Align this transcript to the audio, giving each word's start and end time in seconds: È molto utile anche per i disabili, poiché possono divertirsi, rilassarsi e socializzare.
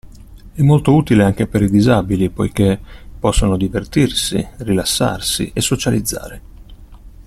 È 0.53 0.61
molto 0.63 0.95
utile 0.95 1.23
anche 1.23 1.45
per 1.45 1.61
i 1.61 1.69
disabili, 1.69 2.31
poiché 2.31 2.81
possono 3.19 3.55
divertirsi, 3.55 4.43
rilassarsi 4.57 5.51
e 5.53 5.61
socializzare. 5.61 6.41